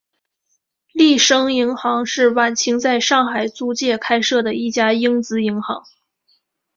[0.93, 5.85] 利升银行是晚清在上海租界开设的一家英资银行。